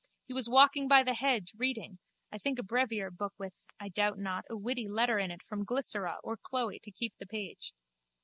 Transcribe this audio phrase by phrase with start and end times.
[0.25, 1.99] He was walking by the hedge, reading,
[2.31, 5.63] I think a brevier book with, I doubt not, a witty letter in it from
[5.63, 7.71] Glycera or Chloe to keep the page.